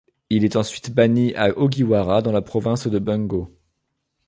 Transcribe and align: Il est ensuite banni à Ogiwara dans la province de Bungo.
Il 0.31 0.45
est 0.45 0.55
ensuite 0.55 0.89
banni 0.95 1.35
à 1.35 1.55
Ogiwara 1.55 2.23
dans 2.23 2.31
la 2.31 2.41
province 2.41 2.87
de 2.87 2.97
Bungo. 2.97 3.55